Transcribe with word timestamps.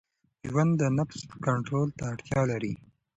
ژوند 0.49 0.71
د 0.77 0.83
نفس 0.97 1.21
کنټرول 1.45 1.89
ته 1.97 2.03
اړتیا 2.11 2.41
لري. 2.51 2.73